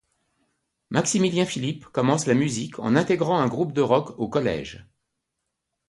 [0.89, 4.87] Maximilien Philippe commence la musique en intégrant un groupe de rock au collège.